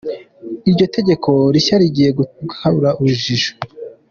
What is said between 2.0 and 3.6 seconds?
gukuraho urujijo….